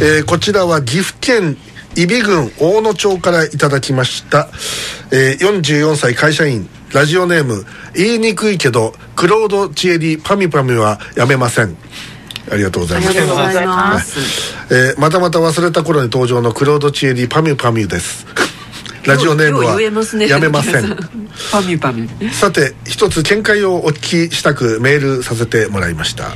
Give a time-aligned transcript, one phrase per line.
[0.00, 1.56] えー、こちらは岐阜県
[1.94, 4.48] 揖斐郡大野町からいただきました、
[5.12, 7.64] えー、44歳会社員ラジオネーム
[7.94, 11.76] 言いにくいけどクロード・チエリ・パミパミはやめません
[12.50, 13.10] ありがとうございます。
[13.10, 14.54] ありがとうございます。
[14.70, 18.26] えー、またまた忘れた頃に登場のクロード・チエリ・パミュパミュです。
[19.06, 19.80] ラジオネームは
[20.28, 20.82] やめません。
[21.52, 22.32] パミュパミュ。
[22.32, 26.34] さて、一つ見解をお聞きしたくメールさせてもらいました。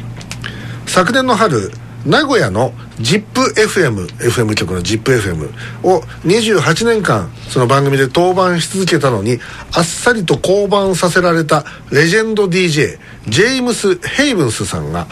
[0.97, 1.71] 昨年の春、
[2.07, 5.51] 名古屋の ZIPFM FM 局の ZIPFM
[5.87, 9.39] を28年間その番組で登板し続けたのに
[9.77, 15.07] あっさりと降板させられたレジェンド DJ ジェームス・ヘイブンスさんが、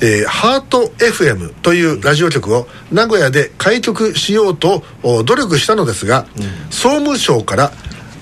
[0.00, 7.72] うん、えー、ハート FM というラジオ局を名古屋で開局しようと努力したのですが、うん、総務省から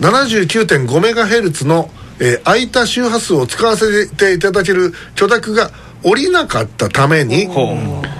[0.00, 5.70] 79.5MHz の、えー、空いた周波数を使わせていただける許諾が
[6.04, 7.48] 降りなかったために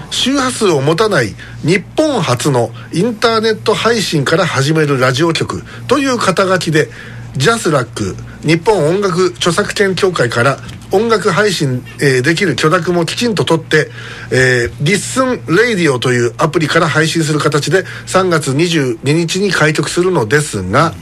[0.09, 6.89] 周波数を持たない日本初のインターネット配信から始めるラジオ局という肩書きで
[7.37, 10.57] JASRAC 日本音楽著作権協会から
[10.91, 13.89] 音楽配信、えー、できる許諾もきちんと取って、
[14.31, 20.93] えー、 Listen Radio というアプリから配信する形で3月22日に開局するのですが、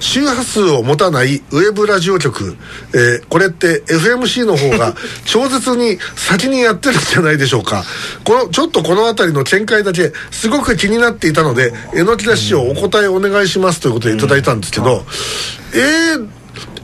[0.00, 2.56] 周波数を持たないウェブラジオ局、
[2.94, 7.84] えー、これって FMC の方が 超絶に先にやってるんじゃないでしょうか。
[8.24, 15.04] このちょっとこの辺りの見解だけすごく気になっていたので榎木田師匠お答えお願いしますということでいただいたんですけど、
[15.74, 16.26] えー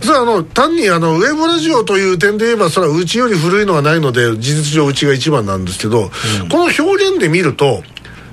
[0.03, 6.11] それあの単にあのウェブラジオという点で言えばそれはうちより古いのはないので事実上うちが一番なんですけど、
[6.43, 7.83] うん、この表現で見ると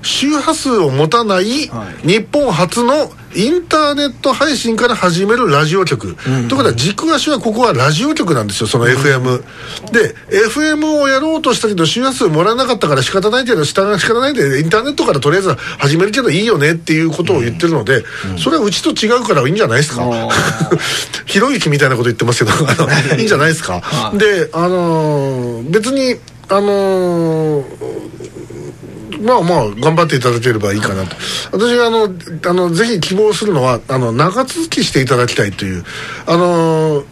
[0.04, 1.72] 周波数を持たない。
[2.04, 10.16] 日本初のインターネット配信から始めるラジオ局、うん、ということは軸足はここはラジオ局なんですよその FM、うん、で
[10.50, 13.86] FM をやろうとしたけど周波数もらえなかったから仕方ないけど仕方
[14.20, 20.04] ないでインターネットからとりあえず始めるけどいいよねっていうことを言ってるので、うん、それはうちと違うからいいんじゃないですか？
[21.26, 22.58] ひろゆきみたいなこと言ってますけど
[23.18, 23.82] いいんじゃないですか？
[24.16, 26.16] であのー、別に
[26.50, 27.64] あのー
[29.24, 31.16] まあまあ頑張っていただければいいかなと。
[31.52, 32.10] 私があの
[32.46, 35.84] あのぜひ希望するのはあの長続きしていただきたいという
[36.26, 37.04] あの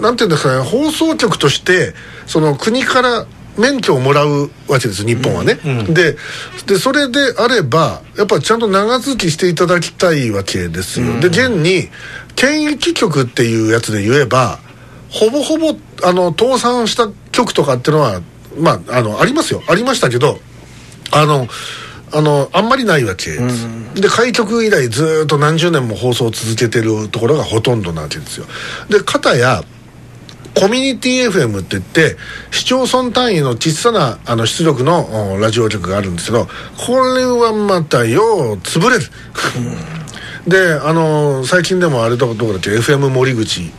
[0.00, 1.94] なんていうんですかね放送局として
[2.26, 3.26] その国から
[3.58, 6.16] 免許をもらうわけです日本はね、うんうん、で
[6.66, 11.88] でそれであればやっぱちゃんと長続きしていただきたいわけですよ、うん、で現に
[12.34, 14.58] 県域局っていうやつで言えば
[15.10, 18.22] ほぼほぼあの倒産した局とかっていうのは
[18.58, 19.62] まああのありますよ。
[19.68, 20.38] ありましたけど
[21.12, 21.46] あの
[22.14, 23.36] あのあんまりないわけ。
[23.36, 28.46] うん、で開局以来ずっと何十年も放送を続けてるところがほとんどなわけですよ。
[28.88, 29.62] で片や
[30.54, 32.16] コミュニティ FM って言って
[32.50, 36.46] 市町村単位の小さなあの出力のラジオ局があるんですけど
[36.76, 39.04] これはまたよう潰れる、
[39.56, 40.01] うん
[40.46, 43.70] であの最近でもあれどこだっけ？FM 森口、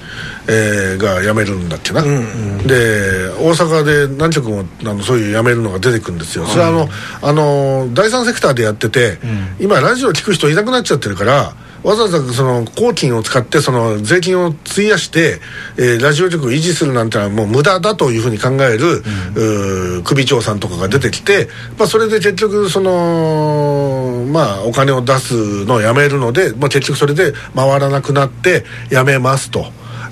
[0.47, 2.19] えー、が辞めるんだっけな、うんう
[2.61, 6.87] ん、で大阪で何曲もあのそういう辞めるのが出てくるんですよ、それはあの
[7.21, 9.19] あの第三セクターでやってて、
[9.59, 15.39] うん、今ラジオ聞く人いなくなっちゃってるからわざわざその公金を使ってその税金を費やして、
[15.77, 19.03] えー、ラジオ局を維持するなんてのはもう無駄だというふうに考える、
[19.35, 29.65] うん、首長さんとかが出てきて、まあ、それで結局そのまあお金を出すのをやめるので、まあ、結局それで回らなくなってやめますと。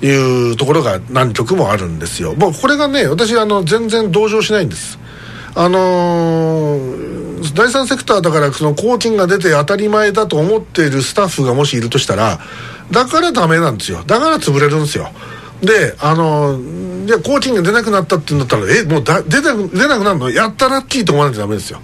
[0.04, 2.34] いうところが何曲もあるんですよ。
[2.34, 4.98] もうこれがね、私あの全然同情しないんです。
[5.54, 12.38] あのー、第三セクターだからその工賃が出て当たり前だと思っているスタッフがもしいるとしたら
[12.90, 14.02] だからダメなんですよ。
[14.06, 15.10] だから潰れるんですよ。
[15.62, 16.58] であの、
[17.06, 20.30] じゃあ公金が出なくなったって言うんだったらえもうだ出な出なくなるの？
[20.30, 21.80] やったラッキーと思わなきゃダメですよ。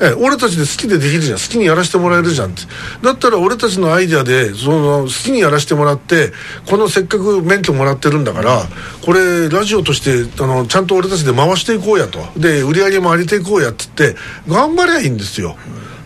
[0.00, 1.38] え俺たちで好きでできるじゃん。
[1.38, 2.62] 好きにやらせてもらえるじゃんって。
[3.02, 6.32] だったら俺たちのアイデアでその好きにやらせてもらって
[6.68, 8.64] このせっかく免許もらってるんだから
[9.04, 12.20] これラジオとしてあのちゃんと俺たちで回していこうやと。
[12.38, 14.16] で売り上げも上げていこうやっつって
[14.48, 15.56] 頑張りゃいいんですよ。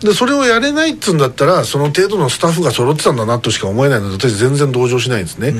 [0.01, 5.53] でそれをやれないっつうんだったらその程度のスタッフが揃ってたんだなとしか思えないので私全然同情しないんですね、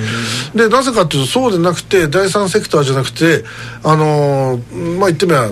[0.55, 3.43] でなぜかっていうとそうでなくて第三セクターじゃなくて
[3.83, 4.61] あの
[4.97, 5.51] まあ言ってみれば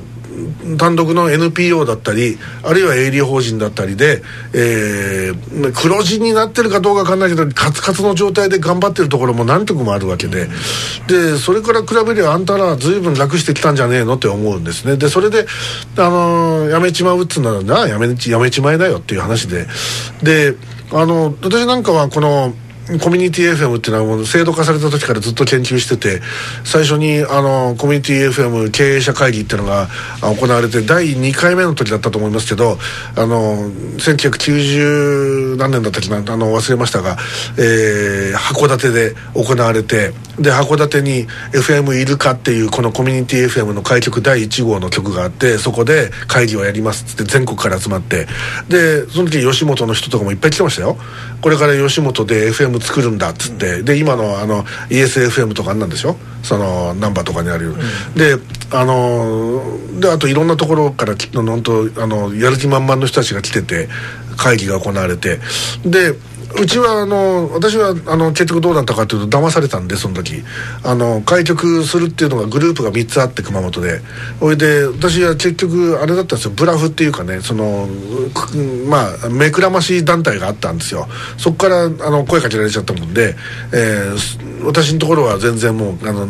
[0.77, 4.21] 単独の NPO だったりあるいは営利法人だったりで、
[4.53, 10.47] えー、黒字になってるかどうか分かんないけどカツカツの状態で頑張ってるところも何曲もあるわけで。
[11.07, 14.97] でそれから比べりゃあんたら随分楽してきたんじゃねえのって思うんですね。
[14.97, 15.45] でそれで、
[15.97, 19.67] あのー、やめちまうっつうのはなやめやめちまえだよっていう話で。
[20.21, 20.55] で
[20.91, 22.53] あの私なんかはこの
[22.87, 26.21] コミュニティ FM っていうのはもう制度化された時からずっと研究してて
[26.63, 29.89] 最初にあのコミュニティ FM 経営者会議っていうのが
[30.21, 32.77] 行われて第2回目の時だったと思いますけど
[33.17, 33.69] あの
[33.99, 37.17] 1990何年だったっけなあの忘れましたが、
[37.57, 48.27] えー、函館で行われてで函館に FM いるかっていうこのコミュニティ FM の開局第1号の曲があってそこで会議をやりますっつって全国から集まって
[48.69, 50.97] でその時吉本の人とかもいっぱい来てましたよ。
[51.41, 56.17] これから吉本で FM 作るんだっつって、で今のあの ESFM とかあんなんでしょ？
[56.43, 57.77] そのナンバーとかにある、うん、
[58.15, 58.37] で
[58.71, 63.89] あのであといろんなところから本当あのやる気満々の人たちが来てて
[64.37, 65.39] 会議が行われて。
[65.85, 66.13] で
[66.55, 70.43] うちはあの私はあの結局どうなったかというと騙されたんでその時。
[70.83, 74.01] あの開局するっていうのがグループが3つあって熊本で。
[74.39, 76.51] それで私は結局あれだったんですよ。
[76.55, 77.87] ブラフっていうかねその
[78.87, 81.07] まあ目くらまし団体があったんですよ。
[81.37, 83.35] そこからあの声かけられちゃったもんで、
[83.73, 86.27] えー、私のところは全然もうあの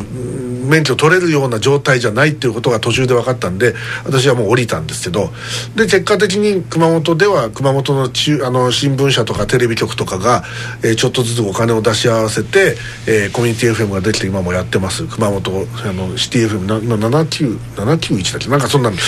[0.67, 3.73] 免許取れるような状態じゃないっていうことが途中で分かったんで
[4.05, 5.29] 私はもう降りたんですけど
[5.75, 10.43] で結果的に熊本では熊本の中あの新聞社とかテレビ局とかが、
[10.83, 12.75] えー、ちょっとずつお金を出し合わせて、
[13.07, 15.05] えー、コミュニティ FM ができて今もやってます。
[15.07, 18.49] 熊本あのシティ FM 今79791だっけ？
[18.49, 18.95] なんかそんなん。
[18.95, 18.99] で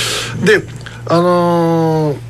[1.08, 2.29] あのー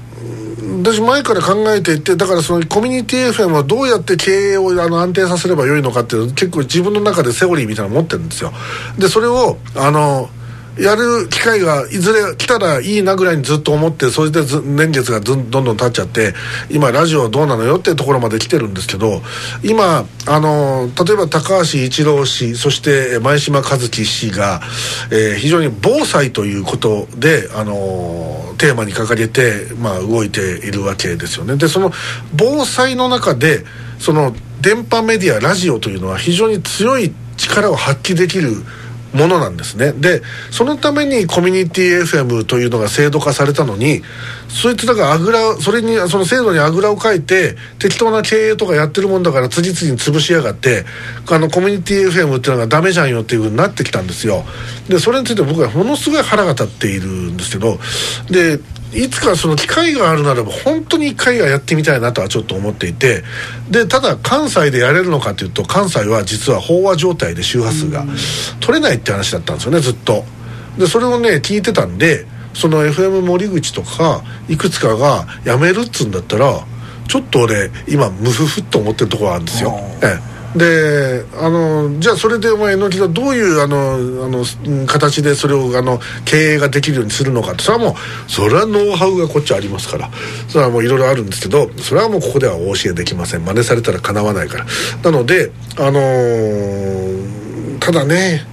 [0.84, 8.52] 私前から考えていてだからそのコミュニティ FM はどうやって経営をあの安定させればよいのかっていう結構自分の中でセオリーみたいなの持ってるんですよ。
[8.98, 10.30] でそれをあの
[10.80, 16.34] やる機会がいずれ来たらいいなぐらいにずっと思ってそれで年月がどんどん経っちゃって
[16.70, 19.22] 今ラジオどうなのよっていうところまで来てるんですけど
[19.64, 24.62] 今あの例えば高橋一郎氏そして前島和樹氏が、
[25.12, 31.56] えー、非常に防災ということであのテーマに掲げて、まあ、動いているわけですよね。
[31.56, 31.92] でその
[32.36, 33.64] 防災の中で
[34.00, 38.52] その電波メディアラジオというのは非常に強い力を発揮できる
[39.14, 39.92] ものなんですね。
[39.94, 40.22] で
[40.52, 44.02] そのためにコミュニティ FM というのが制度化されたのに
[44.48, 50.86] そいつだからあぐらそれにその制度にあぐらをかいて適当な経営とかやってるもんだから次々に潰しやがって
[51.30, 54.44] あのコミュニティ FM っていうのがダメじゃんよっていうふうになってきたんですよ。
[54.88, 57.80] でそれについて僕はものすごい腹が立っているんですけど
[58.30, 58.60] で
[58.94, 63.24] いつかその機会があるならば本当に一回はやってみたいなとはちょっと思っていて
[63.70, 68.06] でただ関西でやれるのかというと関西は実は飽和状態で周波数が
[68.60, 70.24] 取れないって話だったんですよねずっと。
[70.78, 76.66] でそれをね聞いてたんでその FM 森口とかいくつかがやめるっつうんだったら
[77.08, 79.80] ちょっと俺今ムフフっと思ってるところあるんですよ。
[80.02, 84.44] ええであのじゃあそれでお前榎木がどういうあのあの
[84.88, 87.64] 形でそれをあの経営ができるようにするのかって。
[87.64, 90.10] それはもうそれはノウハウがこっちありますから。
[90.48, 93.46] それはもういろいろあるんですけどそれはもうここではお教えできません。
[93.46, 94.66] 真似されたらかなわないから。
[95.04, 98.44] なのであのー、ただね、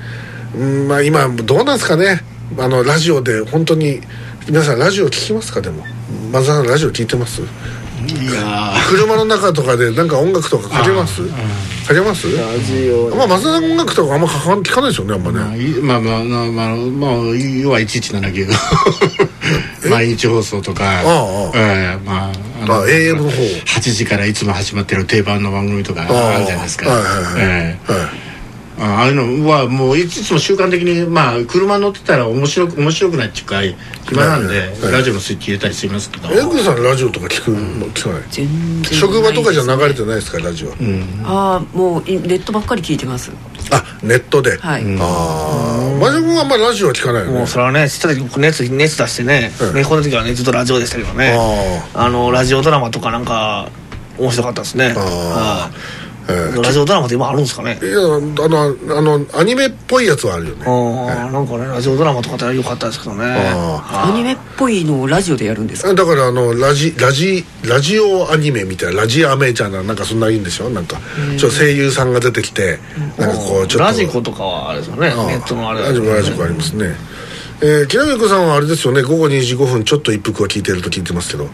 [0.54, 2.20] うんまあ、今どうなんですかね。
[2.58, 4.00] あのラジオで本当に
[4.46, 5.60] 皆さんラジオ聞きますか？
[5.62, 5.82] でも。
[6.30, 7.40] まずはラジオ聞いてます？
[8.08, 11.22] いや車の中とかでなんか音楽とかかけます？
[11.28, 12.26] かけます？
[12.36, 13.14] ラジオ。
[13.14, 15.38] まあ松田さん音楽とかあんま聞かないですよねあんまね。
[15.82, 17.10] まあまあまあまあ、まあ、
[17.60, 18.48] 要は1179
[19.90, 20.84] 毎日放送とか。
[20.84, 21.02] ああ、
[21.54, 22.30] えー、ま
[22.66, 26.88] あああ AM の方8時からいつも始まってる定番の番組とかあるじゃないですか。
[26.88, 28.25] はいはいはい、えーはい
[28.78, 33.62] ああいうのはもういつも習慣的にまあ車乗ってたら面白く面白くないっていうか
[34.06, 36.28] 暇なんで、ラジオのスイッチ入れたりしますけど。
[36.30, 38.94] エングさんラジオとか聞く、聞かない？
[38.94, 40.72] 職場とかじゃ流れてないですかラジオ、
[41.24, 43.32] ああもうネットばっかり聞いてます。
[43.70, 44.58] あネットで？
[44.58, 44.84] はい。
[45.00, 47.38] ああマジ君はあんまりラジオは聞かないよね。
[47.38, 51.34] もうそれはねちょっと熱熱出してね、ねこの時はねずっとラジオでしたけどね。
[51.94, 53.70] あのラジオドラマとかなんか
[54.18, 54.94] 面白かったですね。
[54.96, 57.78] ああえー、ラジオドラマって今あるんですかね？
[57.80, 60.64] いやあのあのアニメっぽいやつはあるよね。
[60.66, 63.24] ああ、なんかねラジオドラマとかってよかったですけどね。
[63.24, 65.94] アニメっぽいのをラジオでやるんですか？
[65.94, 70.68] だからあのラジラジラジオアニメみたいなラジアメちゃんななんかそんないいんでしょ？
[70.70, 70.98] なんか
[71.38, 72.78] ちょ声優さんが出てきて
[73.18, 73.78] なんかこうちょっと。
[73.78, 75.08] ラジコとかはあれですよね。
[75.10, 76.94] ネットのあれラジコラジコありますね。
[77.62, 79.02] えー、きなみこさんはあれですよね？
[79.02, 81.48] 午後2時5分ちょっと一服は聞いてると聞いてますけど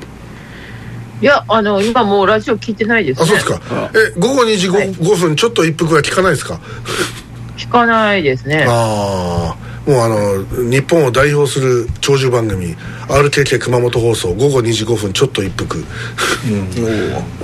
[1.23, 3.91] いや、あの、今もうラジオ聞いてないです、ね、あ、そうですか。
[3.95, 6.61] え、午後2時 5,、はい、5分、ちょっと一服は聞かないですか？
[7.57, 8.67] 聞かないですね。
[8.69, 9.72] ああ。
[9.87, 12.77] もうあの日本を代表する長寿番組
[13.09, 15.85] RKK 熊本放送午後2時5分ちょっと一服、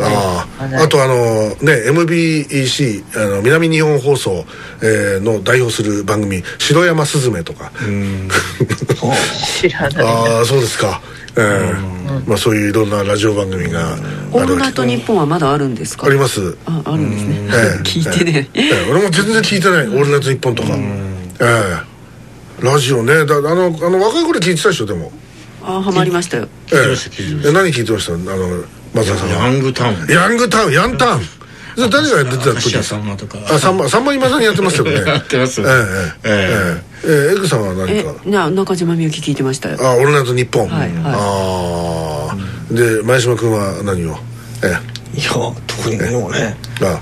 [0.00, 4.44] あああとあのね MBEC あの南日本放送、
[4.82, 7.72] えーの代表する番組「城山すずめ」とか。
[9.60, 10.04] 知らない。
[10.04, 11.00] ああそうですか。
[11.36, 11.72] ええ
[12.28, 13.96] まあそういういろんなラジオ番組が
[14.32, 16.06] オールナイトニッポンはまだあるんですか？
[16.06, 16.56] あります。
[16.66, 17.40] ああるんですね。
[17.52, 18.48] ええ 聞いてね。
[18.54, 20.68] ええ俺も全然聞いてない「オールナイトニッポン」とか。
[21.40, 21.87] ええ
[22.60, 23.24] ラジオね。
[23.26, 25.12] だあのあの若い頃聞いてたでしょでも。
[25.62, 26.48] あハマりましたよ。
[26.72, 27.52] ええ。
[27.52, 28.14] 何聞いてました？
[28.14, 30.06] あの松田さんヤングタウン。
[30.08, 31.22] ヤングタウンヤンタウン。
[31.76, 32.82] 誰が出てた時？
[32.82, 33.38] さんまとか。
[33.48, 34.94] あさんまさんま今さんやってますよね。
[35.06, 35.70] やってますえええ
[36.24, 37.02] え。
[37.04, 37.32] ええ。
[37.32, 38.14] エグさんは何か？
[38.24, 39.78] な中島みゆき聞いてましたよ。
[39.80, 42.36] あ俺のやつ、日本ああ
[42.74, 44.16] で前島君は何を？
[44.64, 44.76] え
[45.14, 45.20] え。
[45.20, 45.30] いや
[45.66, 46.56] 特にもね。
[46.82, 46.98] ああ。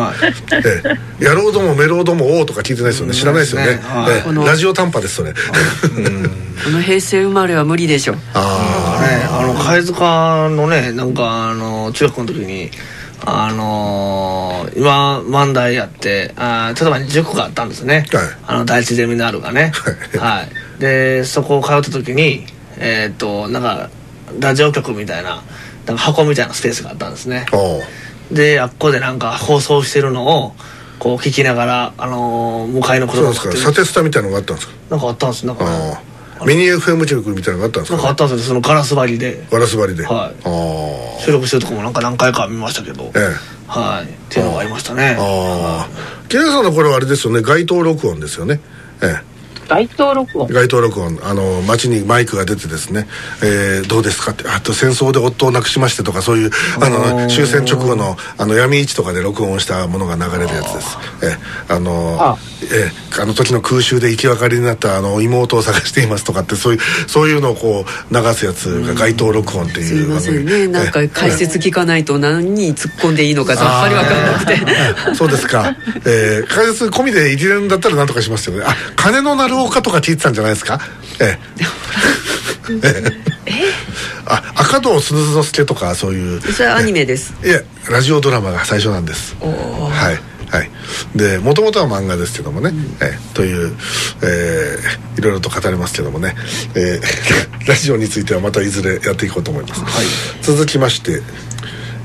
[0.00, 0.16] はい。
[0.52, 0.98] ええ。
[1.20, 3.14] え野郎どもメローども王とか聞いてないですよね。
[3.14, 3.66] 知らないですよね。
[3.66, 3.94] そうですね。
[3.94, 4.22] はいえ。
[4.22, 4.42] この。
[4.44, 5.32] えラジオ短波ですそれ。
[5.32, 8.14] この平成生まれは無理でしょ。
[8.34, 12.70] あね、あの貝塚のねなんかあの中学校の時に
[13.26, 18.26] あのー今漫才やってあー例えば塾があったんですね、はい。
[18.46, 19.72] あの第一ゼミナールがね。
[20.18, 20.80] はい。
[20.80, 22.46] でそこを通った時に
[22.78, 23.90] えーっとなんか
[24.40, 25.42] ラジオ局みたいな
[25.86, 27.46] なんか箱みたいなスペースがあったんですね
[28.30, 30.52] であっこでなんか放送してるのを
[30.98, 33.56] こう聞きながらあのー向かいの子そうですか。
[33.56, 34.74] サテスタみたいなのがあったんですか？
[34.90, 35.64] なんかあったんですなんか
[36.46, 38.48] ミニ FM 局みたいなのがあったんですなんかあかったんですよ。
[38.48, 39.46] そのガラス張りで。
[39.50, 40.04] ガラス張りで。
[40.04, 40.14] はい。
[40.14, 43.20] ああ収録してるとこもなんか何回か見ましたけど、ええ。
[43.66, 44.04] はい。
[44.04, 45.16] っていうのがありましたね。
[45.18, 45.88] ああ
[46.28, 47.40] 木梨さんの頃はあれですよね。
[47.42, 48.60] 街頭録音ですよね。
[49.02, 49.33] ええ
[49.68, 50.52] 街頭録音。
[50.52, 51.18] 街頭録音。
[51.22, 53.06] あの街にマイクが出てですね
[53.42, 60.98] 「えーどうですか?」って「あと戦争で夫を亡くしまして」とかそういうあの終戦直後のあの闇市とかで録音したものが流れるやつです。
[61.22, 61.36] え
[61.68, 62.36] あのあ。
[62.72, 62.90] え
[63.20, 70.66] あの時の空襲で生き別れになったあの妹を探していますとかってそういうそういうのをこう流すやつが街頭録音っていうすいませんね。
[70.68, 75.10] なんかえ解説聞かないと何に突っ込んでいいのかさっぱり分かんなくて。
[75.10, 78.64] あ そうですか、えー、解説込みで入れるんだったら何とかしますよね。
[78.66, 80.80] あ金の鳴る丘とか聞いてたんじゃないですか
[81.20, 81.38] ええ
[84.26, 86.40] あ赤道鈴之助とかそういう。
[86.40, 87.34] それはアニメです。
[87.46, 89.36] いえラジオドラマが最初なんです。
[89.40, 90.70] はいはい。
[91.16, 93.76] でもともとは漫画ですけどもね、えーという、
[94.22, 96.34] えーいろいろと語れますけどもね、
[96.74, 99.82] えー ラジオについてはまたいずれやっていこうと思います、
[100.42, 101.22] 続きまして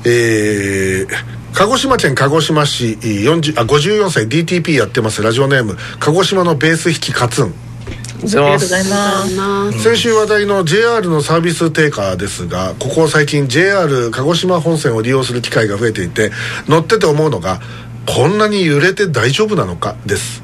[0.04, 7.54] えー鹿児島県鹿児島市40あ54歳 DTP やってますラジオネーム鹿児島のベース弾きカツン。
[8.22, 9.82] ございますありがとうございます。
[9.82, 16.30] 先週話題の JR のサービス低下ですがここ最近 JR 鹿児島本線を利用する機会が増えていて
[16.68, 17.60] 乗ってて思うのが
[18.06, 20.42] こんなに揺れて大丈夫なのかです、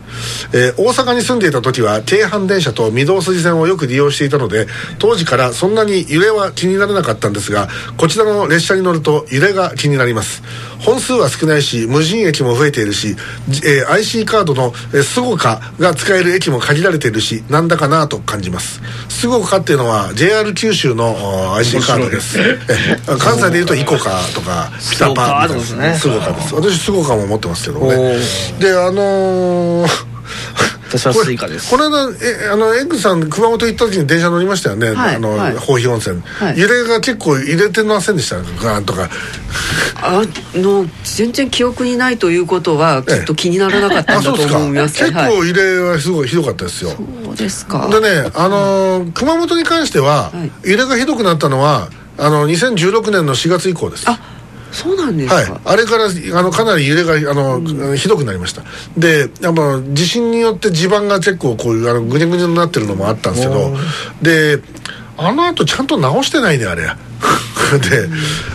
[0.53, 4.67] えー大阪に住んでいた時は京阪電車と御堂筋線をよく利用していたので
[4.99, 10.43] 当時からそんなに揺れは気にならなかったんですがこちらの列車に乗ると揺れが気になります。
[10.79, 13.17] 本数は少ないし無人駅も増えているし、
[13.49, 18.81] じえー IC カードのえースゴカが使える駅も限られているしなんだかなと感じます。
[19.09, 22.39] スゴカっていうのは JR 九州の IC カードです。
[22.39, 25.95] えー関西でいうとイコカとかピタパンみたいな。
[25.97, 28.19] スゴカスゴカです私スゴカも持ってますけどもね。
[28.59, 30.16] おであのー
[30.99, 31.71] 私はスイカです。
[31.71, 35.55] この間えあのエッグさん熊本行った時に電車乗りましたよね、はいあの、はい。
[35.55, 36.59] 豊肥本線、はい。
[36.59, 38.37] 揺れが結構揺れてませんでした？
[38.37, 39.09] ガーンとか。
[40.03, 40.23] あ
[40.55, 44.99] の全然記憶にないということはきっと気にならなかったんだと思います。
[45.05, 45.31] 結はい。
[45.37, 46.91] 構揺れはすごいひどかったですよ。
[47.25, 47.89] そうですか。
[47.89, 50.71] でねあのー熊本に関しては、はい。
[50.71, 51.89] 揺れがひどくなったのは
[52.19, 54.05] あの2016年の4月以降です。
[54.09, 54.19] あ
[54.77, 58.63] そうなんですか、はい、あれからあのかなり揺れがあの、ひどくなりました。
[58.97, 63.75] でやっぱ地震によって地盤が結構こういうあのぐにゃぐにゃになってるのもあったんですけど
[64.21, 64.63] で
[65.17, 66.87] あの後ちゃんと直してないねあれ
[67.79, 68.09] で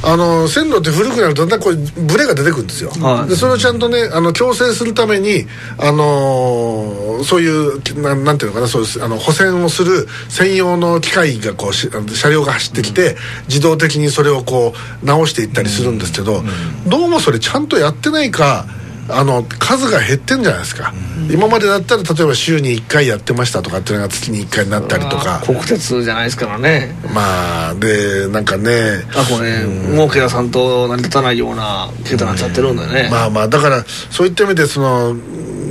[0.03, 3.30] あの線路って古くなるとだんだんこうブレが出てくるんですよ、はい。
[3.30, 5.46] でそれをちゃんとねあの矯正するために
[5.77, 13.15] あのーそういうななんていうのかなそうあの補線をする専用の機械がこうし車両が走ってきて、
[13.48, 16.44] 自動的にそれをこう直していったりするんですけど、
[16.88, 18.65] どうもそれちゃんとやってないか
[19.13, 20.94] あの数が減ってんじゃないですか、
[21.32, 25.41] 今までだったら例えば週に1回やってましたとかっていうのが月に1回になったりとか。
[25.46, 26.96] 国鉄じゃないですからね。
[27.13, 29.03] まあでなんかね。
[29.15, 35.15] あこれもう池田さんと成り立たないような携帯になっちゃってるんだよね、まあまあだからそういった意味でその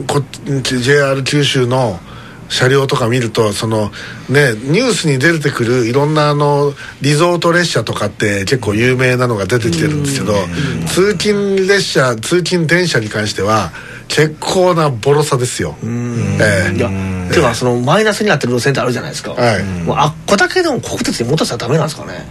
[0.06, 0.22] こ
[0.62, 1.98] JR 九州の
[2.50, 3.90] 車両とか見るとその
[4.28, 10.34] ねニュースに出てくるいろんなあのリゾート列車とかって結構有名なのが出てきてるんですけど
[10.88, 13.70] 通勤列車通勤電車に関しては
[14.08, 15.76] 結構なボロさですよ。
[15.84, 16.76] ええ。
[16.76, 16.90] いやっ
[17.30, 19.62] ていうかそのマイナスになってる路線ってあるじゃないですか、はい。
[19.62, 22.26] もうあっこだけでも国鉄に戻したらダメなんですかね。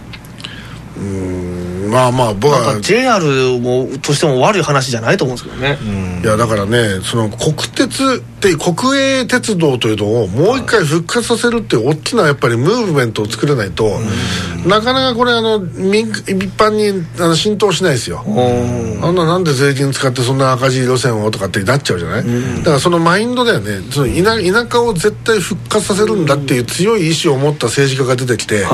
[1.90, 2.80] まあまあ僕は。
[2.80, 5.78] JR もとしても悪い話じゃないと思うんですけどね、
[6.22, 14.00] いやだからねその国鉄って国営鉄道というのをもう一回復活させるっていう大きなやっぱりムーブメントを作れないと、
[14.66, 16.14] なかなかこれあの民一
[16.56, 18.24] 般にあの浸透しないですよ、
[19.02, 22.24] あんななんで税金使ってそんな赤字路線をとかってなっちゃうじゃない、
[22.58, 23.82] だからそのマインドだよね。
[23.92, 28.64] その田田舎を絶対復活させるんだっていう強い意志を持った政治家が出てきて、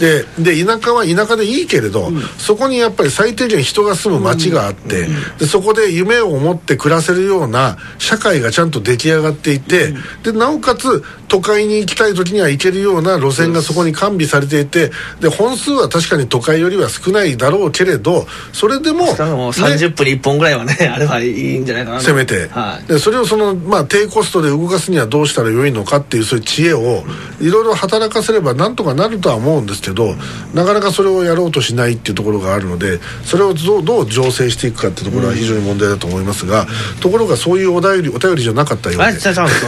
[0.00, 0.24] で
[0.56, 5.06] で田舎は田舎でいいけれど、そこにやっぱり最低限人が住む街があって、
[5.38, 11.02] でそこで夢を持って暮らせるような社会がちゃんと出来上上がっていて、でなおかつ
[11.32, 22.00] 都会に行きたい時には行けるような路線がそこに完備されていてで本数は確かに都会よりは少ないだろうけれどそれでも,、しかも30分に1本ぐらいはね あればいいんじゃないかな。
[22.02, 22.86] せめて、はい。
[22.86, 27.02] でそれをその、まあ、低コストで動かすにはどうしたらよいのかっていうそういう知恵を
[27.40, 30.14] いろいろ働かせればなんとかなるとは思うんですけど
[30.52, 36.66] なかなかそれをやろうとしないっていうところがあるのでそれをどうどう醸成していくかっていうところは非常に問題だと思いますが、
[37.00, 39.18] ところがそういうお便りお便りじゃなかったようで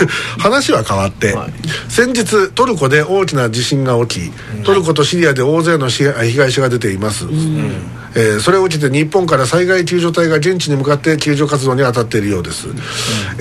[0.39, 1.54] 話は変わって、はい
[1.89, 6.05] 先日トルコで大きな地震が起きトルコとシリアで大勢の被
[6.37, 8.05] 害者が出ています、えー
[8.41, 12.69] それを受けて日本から災害救助隊が現地に向かって救助活動に当たっているようです、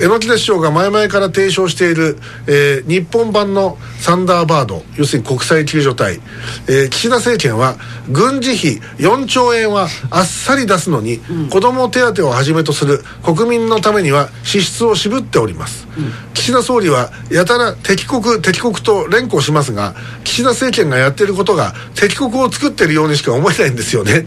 [0.00, 2.18] 榎木田首相が前々から提唱している、
[2.48, 6.20] えー日本版のサンダーバード要するに国際救助隊、
[6.66, 7.76] えー岸田政権は
[8.10, 15.86] 軍事費4兆円はあっさり出すのに、子ども手当をはじめとする国民のためには支出を渋っております、
[16.34, 19.94] 岸田総理はやたら敵国敵国と連呼しますが
[20.24, 24.26] 岸田政権がやっていることが敵国を作ってるようにしか思えないんですよね、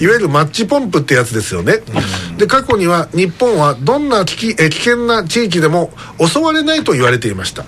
[0.00, 1.74] いわゆるマッチポンプってやつですよね、
[2.36, 7.64] で過去には日本はどんな危機え危険な地域でも襲われないと言われていました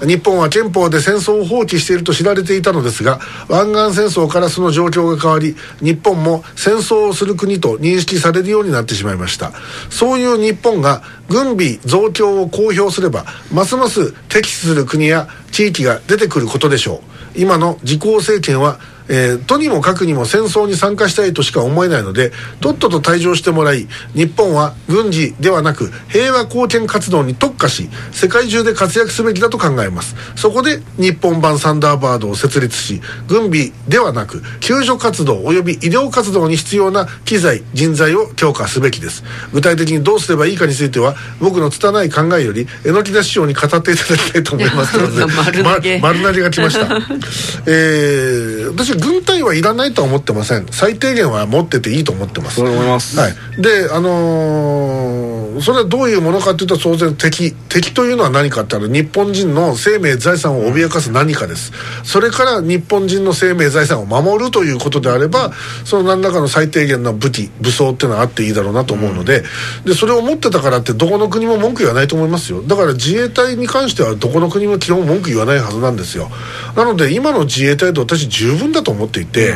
[0.00, 9.52] 日本は憲法で戦争を放棄していると知られていたのですが湾岸戦争からその状況が変わり日本も戦争をする国と認識されるようになってしまいました。
[9.90, 17.00] そういう日本が軍備増強を公表すればますます敵視する国や地域が出てくることでしょう。
[17.36, 30.14] 今の自公政権はえーとにもかくにも戦争に参加したいとしか思えないのでとっとと退場してもらい日本は軍事ではなく平和貢献活動に特化し世界中で活躍すべきだと考えます。
[30.36, 39.24] そこで日本版サンダーバードを設立し軍備ではなく救助活動及び医療活動に必要な機材人材を強化すべきです。
[39.52, 45.98] 具体的にどうすればいいかについては僕の拙い考えより榎木田師匠に語っていただきたいと思いますので 丸投げ。
[45.98, 46.86] ま丸投げが来ました。
[47.66, 50.66] えー、私軍隊はいらないとは思ってません。
[50.70, 52.56] 最低限は持ってていいと思ってます。
[52.56, 53.18] そう思います。
[53.18, 61.72] はい、であのーそれはどういうものかというと当然敵敵というのは何かってある日本人の生命財産を脅かす何かです。
[62.02, 65.52] それから日本人の生命財産を守るということであれば
[65.84, 69.42] その何らかの最低限の武器武装っていうのはあっていいだろうなと思うので,、
[69.84, 72.62] でそれを持ってたからってどこの国も文句言わないと思いますよ。
[72.62, 76.30] だから自衛隊に関してはどこの国も基本文句言わないはずなんですよ。
[76.76, 79.54] なので今の自衛隊と私十分だと思っていて、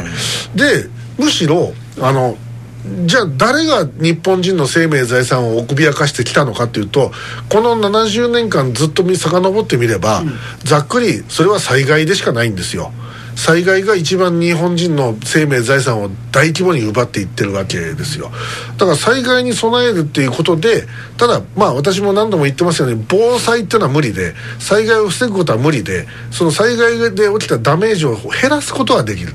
[0.54, 2.36] でむしろあの
[3.06, 7.12] じゃあ誰が日本人の生命財産を脅かしてきたのかっていうと
[7.48, 10.22] この70年間ずっと遡ってみれば、
[10.64, 12.92] ざっくりそれは災害でしかないんですよ。
[13.38, 18.32] 災害が一番日本人の生命財産を大規模に奪っていってるわけですよ。
[18.76, 29.32] だから災害に備えるっていうことでただまあ私も何度も言ってますように防災っていうのは無理で災害を防ぐことは無理でその災害で起きたダメージを減らすことはできる。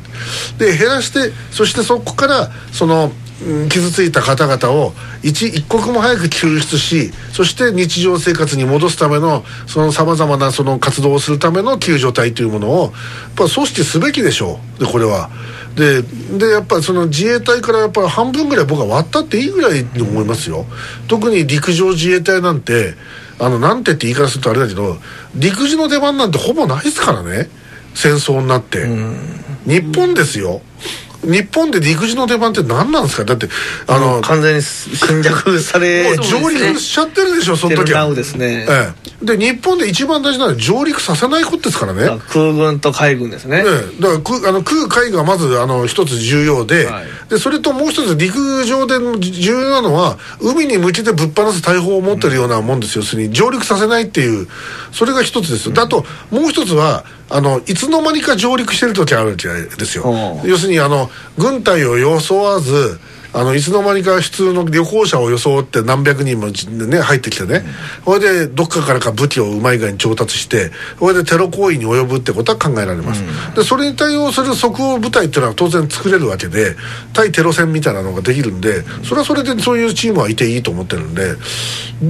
[0.58, 3.23] で減らしてそしてそこからそのうん
[3.70, 12.92] 傷ついた方々を一一刻も早く救出しそして日常生活に戻すためのそのさまざまなその活動をするための救助隊というものをやっ
[13.36, 15.30] ぱ組織すべきでしょうでこれは。
[15.76, 20.66] ででやっぱりその自衛隊からやっぱり半分ぐらい僕は割ったっていいぐらいに思いますよ。
[21.08, 22.94] 特に陸上自衛隊なんて
[23.40, 24.98] あのなんてって言い方するとあれだけど
[25.36, 27.50] 陸自の出番なんてほぼないですからね
[27.96, 28.88] 戦争になって。
[29.66, 30.62] 日本ですよ。
[31.24, 33.26] 日本で陸自の出番って何なんですか？
[33.26, 33.48] だって
[33.88, 38.14] あの、完全に侵略されもう上陸しちゃってるでしょその時は。
[38.14, 38.68] ですね。
[38.70, 42.20] ええ、で日本で一番大事なのは上陸させないことですからね。
[42.30, 43.64] 空軍と海軍ですね。
[43.64, 43.64] ね、
[44.00, 54.48] だから空あの空海がまずあの一つ重要で,、はいでそれともう一つ陸上で重要なのは海に向けてぶっ放す大砲を持ってるようなもんですよ、要するに上陸させないっていう
[54.92, 60.42] それが一つですよ、であともう一つはあのいつの間にか上陸してる時あるわけですよ。
[60.46, 63.00] 要するにあの軍隊を装わず
[63.34, 67.64] あのいつの間にか普通の旅行者を装って何百人も、ね、入ってきてね。
[68.06, 73.24] それでどっかからか武器をうまい具合に調達してそれでテロ行為に及ぶってことは考えられます、
[73.56, 76.76] でそれに対応する即応部隊っていうのは当然作れるわけで
[77.14, 81.36] 対テロ戦みたいなのができるんでそれはそれでそういうチームはいていいと思ってるんで。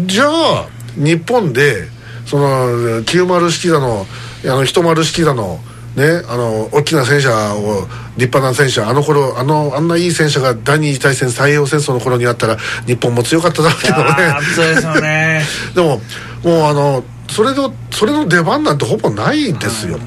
[0.06, 1.88] じゃあ日本で
[2.26, 4.06] その90式だの
[4.46, 5.60] あの一丸式だの
[5.96, 14.14] ね、あの大きな戦車を立派な戦車あの頃あのあんないい戦車が第二次大戦太平洋戦争の頃にあったら日本も強かっただろうけどね。
[14.56, 15.46] そうですよね。
[15.76, 16.02] でも
[16.44, 20.00] もうあのそれのそれの出番なんてほぼないですよ、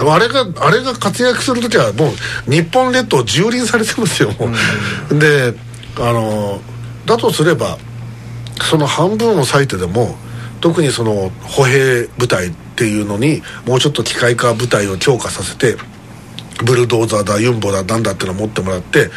[0.00, 2.12] あれがあれが活躍する時はも
[2.46, 4.30] う日本列島蹂躙されてますよ、
[5.10, 5.54] うん、で
[5.98, 6.60] あの
[7.06, 7.78] だとすれば
[8.62, 10.16] その半分を割いてでも
[10.60, 15.76] 特にその歩兵部隊っていうのにもうちょっと機械化部隊を強化させて
[16.64, 19.10] ブルドーザーだユンボだなんだっていうのを持ってもらってで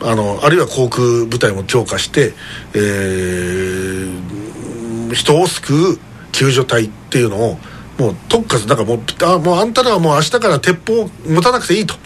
[0.00, 2.32] あのあるいは航空部隊も強化して、
[2.74, 5.98] えー、人を救う
[6.32, 7.58] 救助隊っていうのを
[7.98, 11.96] もう特化だからもうあもうあんたらはもう明日から鉄砲を持たなくていいと、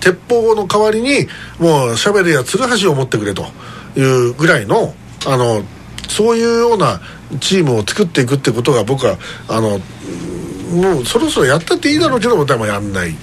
[0.00, 1.28] 鉄砲の代わりに
[1.58, 3.44] もうシャベルやツルハシを持ってくれと
[3.94, 4.94] いうぐらいの
[5.26, 5.62] あの
[6.10, 7.00] そういうような
[7.40, 9.16] チームを作っていくってことが僕は
[9.48, 9.80] あの
[10.72, 13.14] もうそろそろやったっていいだろうけどでもやんない、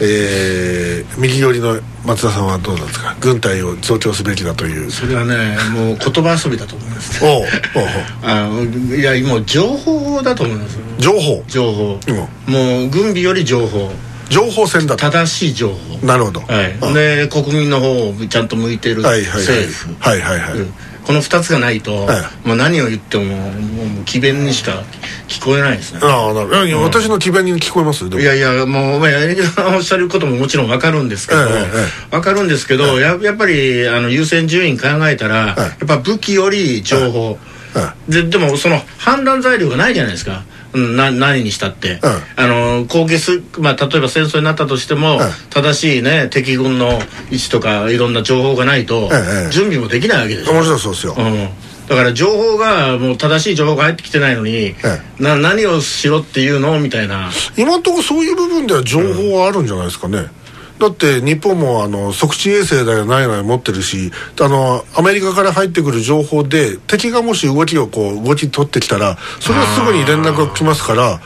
[0.00, 3.16] えー、右寄りの松田さんはどうなんですか？
[3.20, 4.90] 軍隊を増強すべきだという。
[4.90, 7.24] それはねもう言葉遊びだと思います。
[7.24, 7.44] おう
[8.22, 8.48] あ
[8.96, 10.78] いやもう情報だと思います。
[10.98, 11.44] 情報？
[11.46, 13.92] 情報、うん、もう軍備より情報。
[14.28, 16.06] 情報戦だ正しい情報。
[16.06, 19.30] なるほど、はい、で国民の方をちゃんと向いてる政
[19.70, 20.38] 府はいはい。
[20.38, 20.58] はい、はいはい。
[20.60, 20.68] はい
[21.04, 24.82] この2つがないと、はい、もう何を言ってももう詭弁にしか
[25.28, 26.00] 聞こえないですね。
[26.02, 37.38] ああなるほど、私の詭弁に聞こえますいやいやもう、まあ、柳さんおっしゃることももちろん分かるんですけど、ええ、分かるんですけど、ややっぱりあの優先順位考えたら、やっぱ武器より情報、
[38.08, 42.46] ででもその判断材料がないじゃないですかな何にしたって、うん、あ
[42.80, 45.18] の攻撃す、まあ、例えば戦争になったとしても、うん、
[45.50, 49.10] 正しいね敵軍の位置とかいろんな情報がないと、
[49.50, 51.48] 準備もできないわけですよ面白そうですよ、うん。
[51.88, 54.74] だから情報がもう正しい情報が入ってきてないのに、
[55.18, 56.78] な何をしろっていうの？
[56.80, 57.30] みたいな。
[57.56, 60.26] 今のところそういう部分では情報はあるんじゃないですかね、
[60.82, 71.20] だって日本もあの測地衛星だよないない持ってるしあのアメリカから入ってくる情報で敵がもし動きをこう動き取ってきたらそれはすぐに連絡が来ますから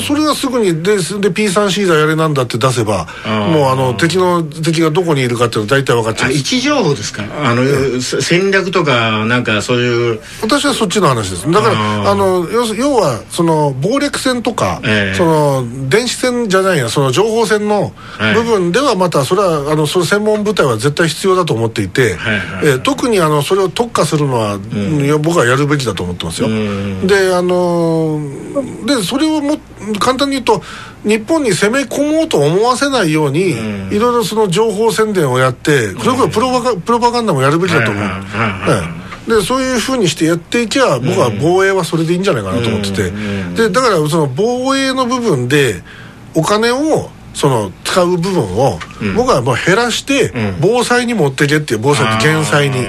[0.00, 6.32] それはすぐにでで P3C だやれなんだって出せばもうあの敵の敵がどこにいるかっていうの大体分かっちゃう。
[6.32, 7.24] 位置情報ですか？
[7.44, 7.62] あの、
[8.00, 10.20] 戦略とかなんかそういう。
[10.40, 11.50] 私はそっちの話です。
[11.50, 17.92] だからあの要はその暴力戦とか、えー、その電子戦じゃないやその情報戦の
[18.34, 22.16] 部分ではまたそれはあのその専門部隊は絶対必要だと思っていて、
[22.62, 26.48] え特にあのそれを特化するのは、うん、僕はやるべきだと思ってますよ。
[27.06, 28.20] であの
[28.86, 29.58] でそれをも
[29.98, 30.62] 簡単に言うと
[31.04, 33.50] 日本に攻め込もうと思わせないように、
[33.90, 38.04] いろいろその情報宣伝をやってそれこそプロパプロパガンダもやるべきだと思う。
[39.28, 43.10] でそういうふうにしてやっていけば僕は防衛はそれでいいんじゃないかなと思ってて、
[43.54, 45.82] でだからその防衛の部分で
[46.34, 48.78] お金をその使う部分を、
[49.16, 52.86] 僕はもう減らして防災に持っていけっていう防災って減災に、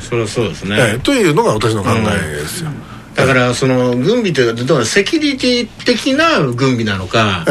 [0.00, 2.70] それはそうですね、えというのが私の考えですよ、
[3.14, 7.44] だからその軍備というかセキュリティ的な軍備なのか、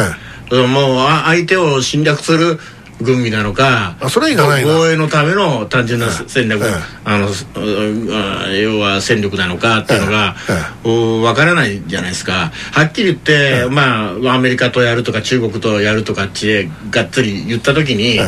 [0.51, 2.60] ええ、もう相手を侵略する
[3.03, 6.63] 軍備なのかあそれはいらない防衛のための単純な戦略、
[7.05, 7.29] あの
[8.51, 10.35] 要は戦力なのかっていうのが
[11.27, 12.51] わからないじゃないですか。
[12.71, 18.19] はっきり言って、まあアメリカとやるとか中国とやるとかってがっつり言った時に、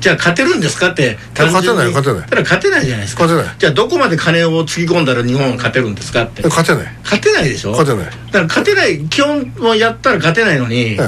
[0.00, 2.28] じゃあ勝てるんですかって単純に勝てない勝てない。
[2.28, 3.22] ただ勝てないじゃないですか。
[3.22, 3.56] 勝てない。
[3.58, 6.42] じゃあどこまで金をつぎ込んだら日本は勝てるんですかって。
[6.42, 6.94] 勝てない。
[7.02, 7.70] 勝てないでしょ。
[7.70, 10.98] 勝てないだから勝てない基本をやったら勝てないのに、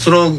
[0.00, 0.36] その語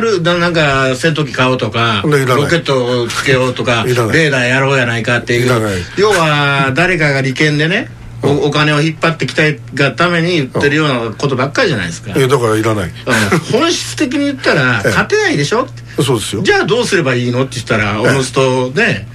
[0.00, 2.10] るなんか戦闘機買おうとかロ
[2.48, 7.88] ケットをつけようとかレーダーやろうやないかっていう要は誰かが利権でね
[8.24, 12.12] おお金を引っ張ってきたいがために言ってるようなことばっかりじゃないですか。
[12.14, 12.90] だからいらない。
[13.52, 15.68] 本質的に言ったら 勝てないでしょ
[16.02, 16.42] そうですよ。
[16.42, 19.06] じゃあどうすればいいのって言ったらおのずとね。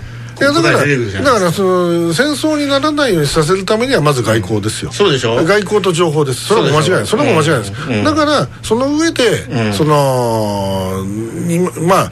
[0.41, 5.36] いやだからだからその戦争にならないようにさせるためにはまず外交ですよ、そうでしょ。
[5.45, 6.45] 外交と情報です。
[6.45, 7.08] それも間違いない。
[7.08, 7.73] それも間違いないです、
[8.04, 11.06] だからその上で、その
[11.88, 12.12] まあ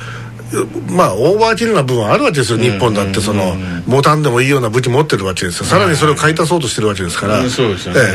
[0.89, 3.55] まあオーバーキルな部分あるわけですよ、日本だってその、
[3.87, 4.19] 持たん。
[4.19, 5.65] でもいいような武器持ってるわけですよ。
[5.65, 7.69] さらにそれを買い足そうとしてるわけですから、そう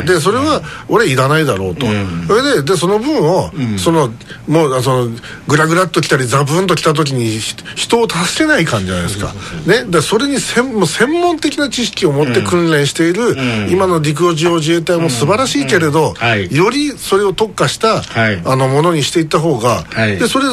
[0.07, 1.87] でそれは俺いらないだろうと、
[2.27, 4.13] それででその分を、その
[4.47, 5.11] もうその
[5.49, 7.39] グラグラっと来たりザブンと来た時に
[7.75, 9.33] 人を助けない感じじゃないですか、
[9.67, 13.37] ね、でそれに専も専門的な知識を持って訓練している、
[13.71, 16.15] 今の陸上自衛隊も素晴らしいけれど、
[16.51, 18.03] よりそれを特化した、
[18.45, 20.47] あのものにしていった方が、でそれ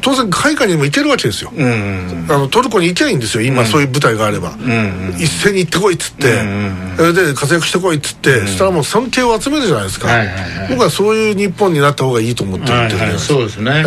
[0.00, 1.66] 当然海外にも行けるわけですよ、うん。
[1.66, 3.42] うん、あのトルコに行きゃいいんですよ。
[3.42, 4.70] 今、そういう部隊があれば、うん
[5.12, 13.84] うん、一斉に行ってこいっつって、うんうん、で活躍してこいっつって、うん、そしたらもう尊敬を集めるじゃないですか、はいはいはい、僕はそういう日本になった方がいいと思ってるって、はいはい、そうですね、はい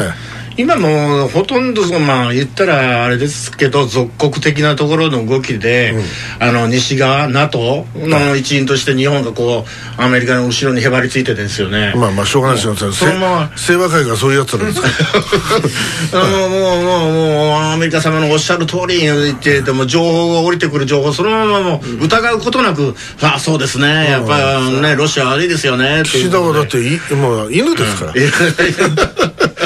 [0.58, 6.00] 今もほとんどまあ言ったらあれですけど属国的なところの動きで、う
[6.44, 9.66] ん、あの西側 NATO の一員として日本がこ
[9.98, 11.94] うアメリカの後ろにへばりついてですよね。
[11.96, 12.92] まあまあしょうがないですよ。
[12.94, 13.52] そのまま。
[13.58, 14.88] 清和会がそういうやつなんですか
[16.24, 24.10] あのもうもうもうアメリカ様のおっしゃる通りに言ってでも情報が降りてくる情報そのままもう疑うことなく、うん、ああそうですね。
[24.10, 26.04] やっぱりねロシア悪いですよね。
[26.06, 28.14] 岸田はだっていもう犬ですから、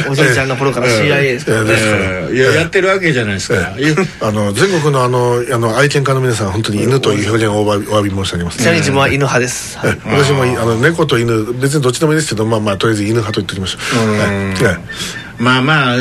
[0.09, 3.55] おじいちゃんの頃から CIA ですからね、いややってるわけじゃないですか、
[4.21, 8.57] あの全国のあのあの愛犬家の皆さん本当に犬という表現をお詫び申し上げます。
[8.57, 15.41] ちなみに自分は犬派です、私もあの猫と犬別にどっちでもいいですけどまあまあとりあえず犬派と言っておきましょう。
[15.41, 15.95] まあまあ、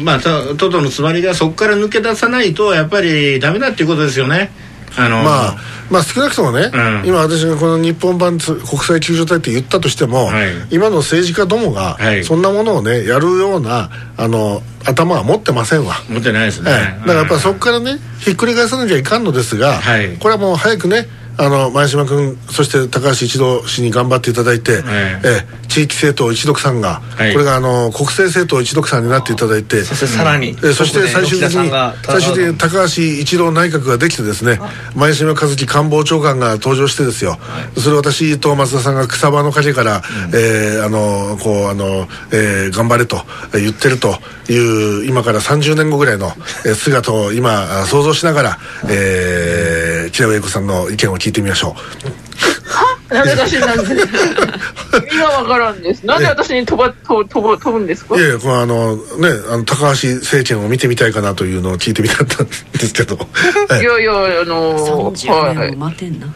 [0.00, 4.50] まあ、トトのつまりがそこから抜け出さないとやっぱりダメだっていうことですよね
[4.96, 5.56] あのまあ
[5.90, 15.94] まあ少なくともね、うん、今私がこの日本版国際救助隊って言ったとしても、はい、今の政治家どもがそんなものをねやるようなあの頭は持ってませんわ。
[16.08, 21.06] 持ってないですね、だからやっぱそこからねひっくり返さなきゃいかんのですが、はい、これはもう早くね
[21.40, 25.60] あの前島君そして高橋一郎氏に頑張っていただいて、ええ。
[25.70, 31.70] 地域政党一読さんが、はい、これがあの国政政党一読さんになっていただいてそしてさらに、えそして最終的に
[32.02, 34.58] 最終的に高橋一郎内閣ができてですね
[34.96, 40.02] 前島和樹官房長官が登場してですよ、はい、それ私と松田さんが草場の陰から、うん、
[40.34, 43.18] えー、あのこうあの、えー、頑張れと
[43.52, 44.16] 言ってると
[44.50, 46.32] いう今から30年後ぐらいの
[46.74, 48.58] 姿を今想像しながら、
[48.90, 51.74] えー、木田栄子さんの意見を聞いてみましょ
[53.10, 53.14] う。
[53.14, 56.02] なんで私なんで意味がわからんです。
[56.06, 58.16] なんで私に飛ば飛飛ぶ飛ぶんですか？
[58.16, 59.02] いやいやこれあのね
[59.50, 63.16] あの高橋政権を見てみたいかなというのを聞いてみたかったんですけど。
[63.80, 64.12] いやいや
[64.42, 65.76] あのはい。
[65.76, 66.26] 待てんな。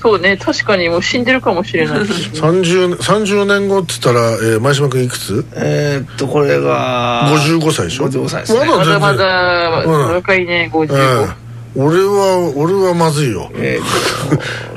[0.00, 1.98] そうね確かにもう死んでるかもしれない
[2.32, 5.44] 三十三十年後っつったら、えー、前島君いくつ？
[5.56, 11.32] えー、っとこれが55歳でしょ？55歳ですねまだまだ若いね55、うん
[11.76, 13.78] 俺は俺はまずいよ、え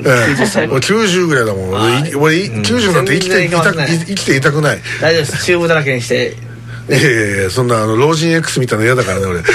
[0.02, 0.68] ー、90 歳。
[0.68, 1.70] 90ぐらいだもん。
[1.70, 4.80] 俺俺90なんて生きていた生きていたくない。
[5.00, 5.44] 大丈夫です。
[5.44, 6.36] チューブだらけにして。
[6.88, 9.38] いやいやいやそんなあの老人 X みたいなの嫌だからね俺。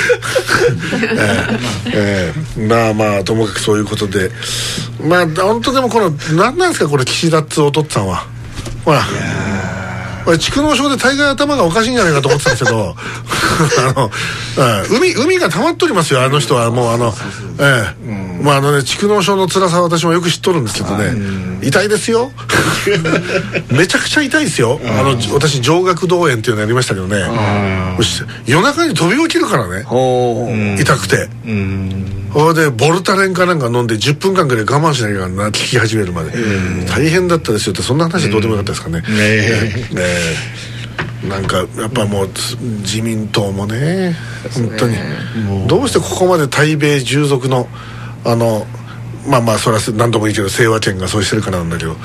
[1.13, 4.31] えー、えー、まあまあともかくそういうことで。
[5.03, 8.25] まあ本当でもこの何なんですかこれ岸田っつお父っつぁんは。
[8.85, 9.05] ほら
[10.35, 12.95] 蓄膿症で大概頭がおかしいんじゃないかと思ってたんですけど。
[13.79, 14.11] あの、
[14.89, 16.69] 海海が溜まっておりますよあの人は。
[16.71, 17.13] もうあの
[17.59, 21.57] ええまああのね蓄膿症の辛さは私もよく知っとるんですけどね。
[21.61, 22.31] 痛いですよ。
[23.71, 24.79] めちゃくちゃ痛いですよ。
[24.85, 27.23] あの私上顎動炎っていうのやりましたけどね。
[28.45, 29.85] 夜中に飛び起きるからね。
[30.79, 31.29] 痛くて。
[32.33, 36.31] それでボルタレンかなんか飲んで10分間ぐらい我慢しなきゃいけないな聞き始めるまで。
[36.87, 37.73] 大変だったですよ。
[37.73, 39.01] ってそんな話どうでもよかったですかね。
[39.07, 40.77] ねえ。
[41.27, 42.29] なんかやっぱもう
[42.81, 44.15] 自民党もね
[44.53, 44.95] 本当に。
[45.67, 47.67] どうしてここまで対米従属の
[48.25, 48.65] あの
[49.27, 51.95] まあまあそれは何度もいいけど清和県がそうしてるからなんだけど。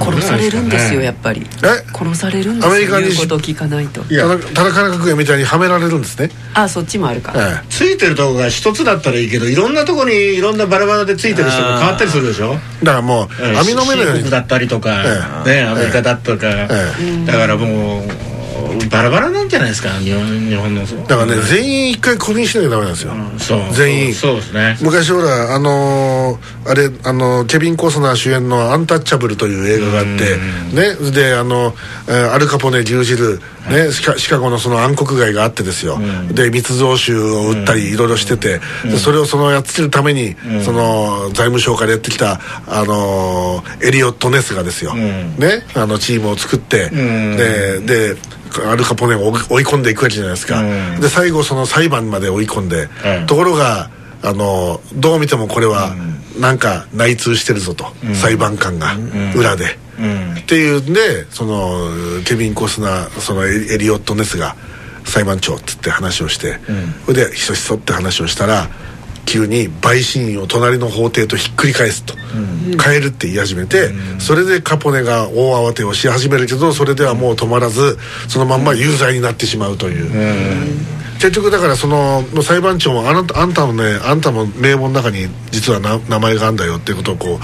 [0.00, 1.42] 殺されるんですよやっぱり。
[1.42, 1.84] え？
[1.92, 4.00] 殺されるんですよアメリカに言うことを聞かないと。
[4.02, 6.30] いや田中角栄みたいにはめられるんですね。
[6.54, 12.54] あそっちもあるか、ええ、ついてるとこが一つだったらいいけどいろんなとこにいろんなバラバラでついてる人が変わったりするでしょ？
[12.54, 14.30] だからもう網の目のように。
[14.30, 15.02] だったりとか、
[15.44, 18.02] ねアメリカだとか、だからもう
[18.90, 20.82] バラバラなんじゃないですか日本日本の。
[21.06, 24.14] だからね、全員一回コピーしなきゃダメなんですよ、そう全員。
[24.14, 24.78] そうですね。
[24.80, 30.36] 昔ほらあのー、あれあのケビン・コスナー主演の「アンタッチャブル」という映画があって
[30.72, 31.74] ねであの、
[32.08, 35.98] えー、アルカポネ牛耳る、ね、シカシカゴのその暗黒街があってですよ、
[36.30, 48.16] で密造酒を売ったりいろいろしてて、でそれをそのやっつけるために、その財務省からやってきたあのー、エリオット・ネスがですよ、ねあのチームを作って、でで
[48.60, 52.88] アルカポネを追い込んでいくわけじゃないですか、うん、で最後その裁判まで追い込んで、
[53.20, 53.90] うん、ところが
[54.22, 55.94] あのどう見てもこれは
[56.38, 58.94] なんか内通してるぞと、うん、裁判官が
[59.36, 61.90] 裏で、っていうんでその
[62.24, 64.54] ケビン・コスナーそのエリオット・ネスが
[65.04, 66.60] 裁判長っつって話をして、
[67.06, 68.68] それでひそひそって話をしたら
[69.24, 72.14] 急に陪審員を隣の法廷とひっくり返すと、
[72.82, 80.10] 変えるって言い始めて、それでカポネが大慌てをし始めるけどそれではもう止まらずそのまんま有罪になってしまうという、
[81.16, 87.38] 結局だからその裁判長もあなたあんたのねあんたの名簿の中に実はな名前があるんだよっていうことをこ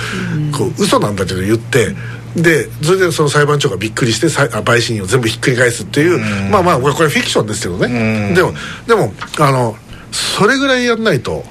[0.52, 1.94] う,、こう嘘なんだけど言って
[2.36, 8.52] でそれでその裁判長がびっくりして陪審員を全部ひっくり返すっていう、まあまあこれこれフィクションですけどね、でも
[8.86, 9.76] でもあの
[10.12, 11.44] それぐらいやんないと、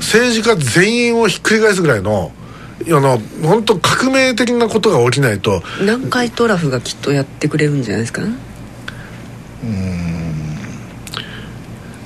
[0.00, 2.32] 政治家全員をひっくり返すぐらいの
[2.86, 8.22] あの本当革命的なことが起きないと南海トラフがきっとやってくれるんじゃないですか？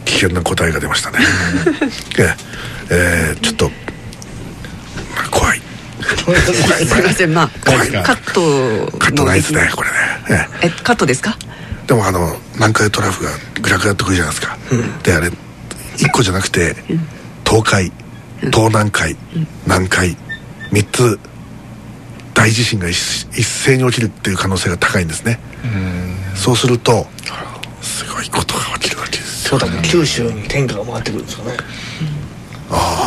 [0.04, 1.18] 危険な答えが出ましたね。
[2.18, 2.36] ええ。
[2.90, 5.62] えーちょっと、まあ怖い。
[6.84, 9.96] すいませんまあカットカットないですねこれね、
[10.28, 10.66] ええ。
[10.66, 11.38] えカットですか？
[11.86, 13.30] でもあの南海トラフが
[13.60, 14.56] グラグラっとくるじゃないですか、
[15.02, 15.30] であれ
[15.98, 16.76] 1個じゃなくて
[17.46, 17.92] 東海
[18.52, 19.16] 東南海、
[19.66, 20.16] 南海
[20.70, 21.18] 3つ
[22.34, 25.38] 大地震が一一斉に起きるっていう可能性が高いんですね。
[26.34, 27.06] そうすると
[27.80, 31.52] すごいことが起きるわけですよそうだね九州に天下が回ってくるんですよね。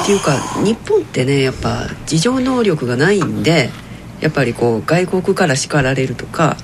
[0.04, 3.70] っていうか日本ってねやっぱ自浄能力がないんで
[4.22, 6.56] やっぱりこう外国から叱られるとか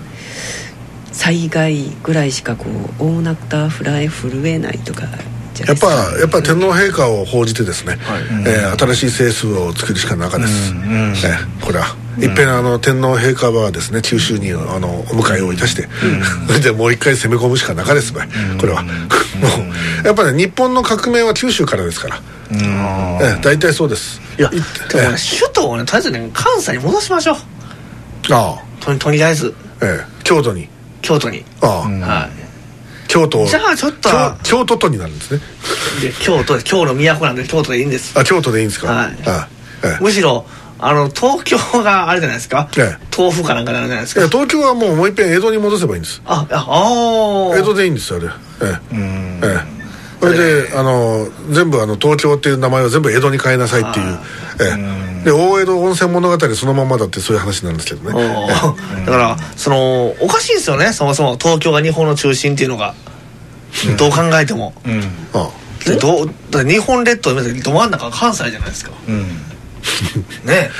[1.12, 2.66] 災害ぐらいしかこ
[3.00, 5.04] う大なったフライ震えないとか
[5.62, 7.98] やっぱかやっぱ天皇陛下を報じてですね、
[8.48, 15.88] えー新しい政府を作るしかなかです、えーこれは、いっぺんあの天皇陛下はですね九州にあのお迎えをいたして、
[16.48, 18.14] それ でもう一回攻め込むしかなかです。
[18.14, 18.90] ばい、これは、 も
[20.04, 24.20] うやっぱね日本の革命は九州からですから、えー大体そうです。
[24.38, 27.36] いやいでも首都をねとりあえずね関西に戻しましょう。
[28.24, 29.54] ーああ、ととりあえず。
[29.82, 30.68] えー京都に。
[31.02, 31.44] 京都に。
[31.62, 32.30] ああ、は
[33.14, 33.44] 京都。
[33.44, 35.42] いじゃあちょっと京京都都になるんですね。
[36.02, 38.18] で京都で京の都なんで京都でいいんです。
[38.20, 39.18] あ京都でいいんですか、はい。
[39.28, 39.48] あ
[39.84, 40.04] ええ。
[40.04, 40.46] むしろ
[40.80, 42.68] あの東京があれじゃないですか？
[42.78, 43.08] ええ。
[43.16, 44.28] 豆腐かなんかなるじゃないですか？
[44.28, 46.22] 東京はもうもう一遍江戸に戻せばいいんです。
[46.26, 48.70] あああ江戸でいいんですよあれ。
[48.70, 48.96] ええ。
[49.44, 49.74] ええ。
[50.20, 54.18] それであの全部あの東京っていう名前を全部江戸に変えなさいっていう。
[54.62, 58.28] ええで大江戸温泉物語そのままだってそういう話なんですけどね。
[59.06, 60.94] だからそのおかしいですよね。
[60.94, 62.94] そもそも東京が日本の中心っていうのが。
[63.98, 64.74] どう考えても。
[65.34, 65.50] あ
[65.86, 68.92] でどうだ日本列島ど真ん中が関西じゃないですか。
[70.46, 70.72] ね。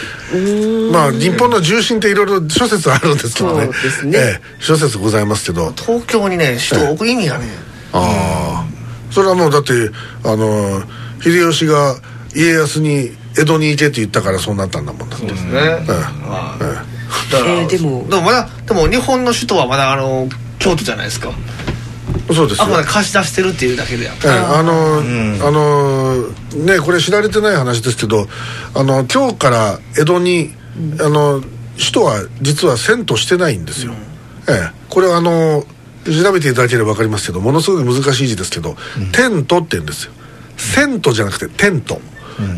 [0.92, 3.68] まあ日本の重心っていろいろ諸説あるんですけどね。
[3.68, 3.72] ね。
[4.14, 5.74] ええ諸説ございますけど。
[5.76, 7.48] 東京にね首都を置く意味がね。
[7.92, 8.66] ああ。
[9.12, 9.74] それはもうだって
[10.24, 10.82] あの
[11.22, 11.96] 秀吉が
[12.36, 15.26] 家康に江戸に行けって言ったからそうなったんだもんだって。
[15.26, 15.60] ですね。
[15.60, 16.94] はい
[17.32, 18.08] だからえーでも。
[18.10, 20.28] でもまだでも日本の首都はまだあの
[20.60, 21.32] 京都じゃないですか。
[22.34, 22.64] そうですよ。
[22.64, 25.00] あくまで貸し出してるっていうだけでやっええあの、
[25.48, 26.28] あの
[26.66, 28.28] ねこれ知られてない話ですけど
[28.74, 30.52] あの今日から江戸に、
[31.00, 31.42] あの
[31.78, 33.94] 首都は実は遷都してないんですよ、
[34.48, 34.72] ええ。
[34.90, 35.66] これはあの
[36.06, 38.76] 調べていただければ分かりますけどものすごく難しい字ですけど、
[39.12, 40.14] テントって言うんですよ。
[40.58, 42.00] 遷都じゃなくてテント、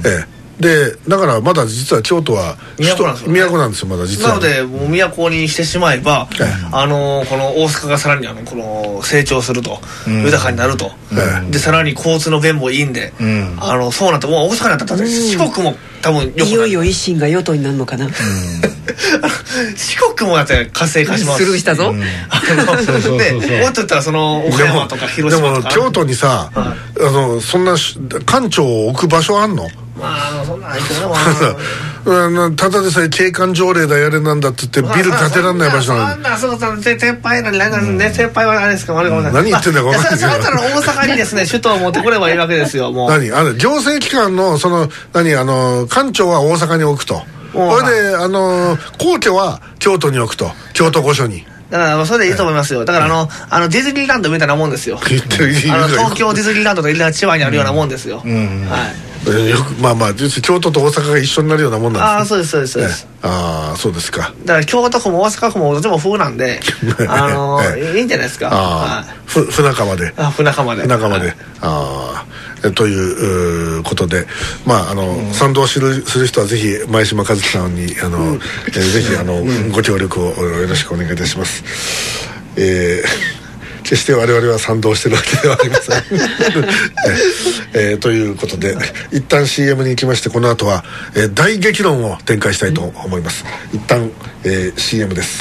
[0.05, 3.41] ええでだからまだ実は京都は都なんですよね。
[3.41, 4.29] 都なんですよまだ実は。
[4.29, 6.47] なのでもう都にしてしまえば、ええ。
[6.71, 13.13] あのこの大阪がさらにあのこの成長すると、豊かになると、えでさらに交通の便もいいんで、
[13.59, 16.49] あのそうなってもう大阪になったら四国も多分よくなる。
[16.49, 18.07] いよいよ維新が与党になるのかな。
[19.75, 21.43] 四国もだって活性化します。
[21.43, 21.89] スルーしたぞ。
[21.89, 25.69] うそうそうでもっと言ったらその岡山とか広島とか。
[25.69, 29.67] でも京都にさ、あのそんなし官庁を置く場所あんの？
[29.95, 43.09] まあそんなんないけどねまあ あのただでさえ景観条例だやれなんだって言ってビル建てらんない場所なんなそうそうて撤廃なんかね撤廃はあれですか悪いかもしれない何言ってんだか分かんないけどやそれだったら大阪にですね首都を持ってくればいいわけですよもう。
[43.09, 43.31] 何？
[43.31, 45.35] あの行政機関のその何？
[45.35, 47.23] あの官庁は大阪に置くと。
[47.53, 50.51] おそれであの皇居は京都に置くと。
[50.73, 51.47] 京都御所に。
[51.71, 52.85] だからそれでいいと思いますよ。
[52.85, 54.97] だからあのあのディズニーランドみたいなもんですよ。
[54.97, 55.23] 東
[56.15, 58.25] 京ディズニーランドと千葉にあるようなもんですよ、はい。
[58.27, 62.99] えーよくまあまあ実は京都と大阪が一緒になるようなもんあなんであそうですそうですそうです。
[62.99, 64.33] すねああそうですか。
[64.45, 66.59] だから京都府も大阪府もどっちも風なんで
[67.07, 68.49] あのえいいんじゃないですか。
[68.51, 68.99] あはい。
[68.99, 70.13] あふ船川で。
[70.17, 70.81] あ船川で。
[70.83, 71.35] 船川で、はい。
[71.61, 72.25] ああ
[72.63, 74.27] えといううーことで。
[74.65, 81.63] まああの、賛同するする人はぜひ前島和樹さんにあの、えーぜひあの、ご協力をよろしくお願いいたします。
[82.57, 83.44] えー
[83.85, 86.03] 決して我々は賛同してるわけではありません。
[87.73, 88.75] えー、ということで
[89.11, 90.83] 一旦 CM に行きましてこの後は、
[91.15, 93.45] えー、大激論を展開したいと思います。
[93.71, 94.09] 一旦、
[94.43, 95.39] えー、CM です。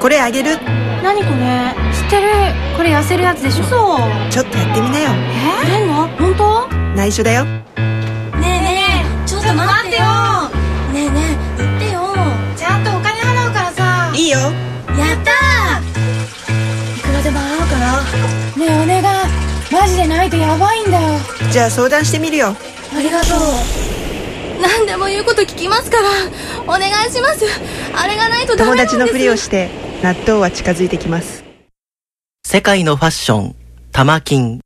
[0.00, 0.56] これあげる。
[1.02, 1.89] 何これ？
[1.89, 2.26] 知ってる。
[2.76, 3.64] これ痩せるやつでしょ。
[3.64, 5.10] そうちょっとやってみなよ。
[5.70, 5.84] え？
[5.84, 6.66] ー、な本当？
[6.96, 7.44] 内緒だよ。
[7.44, 10.02] ねえねえちょっと待ってよ。
[10.92, 12.00] ねえねえ言ってよ。
[12.56, 14.12] ちゃんとお金払うからさ。
[14.12, 14.38] いいよ。
[14.38, 14.50] やっ
[15.22, 15.86] たー。
[16.98, 18.02] いくらでも払うから。
[18.56, 19.02] ねえお願い。
[19.72, 21.16] マジでないとやばいんだよ。
[21.52, 22.56] じゃあ相談してみるよ。
[22.92, 23.38] ありがとう。
[24.60, 26.08] 何でも言うこと聞きますから。
[26.64, 27.46] お願いします。
[27.94, 29.70] あれがないと友達のふりをして
[30.02, 31.39] 納豆は近づいてきます
[32.52, 33.54] 世界のファッション、
[33.92, 34.60] 玉金。